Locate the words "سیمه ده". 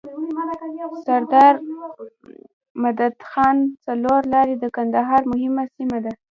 5.75-6.13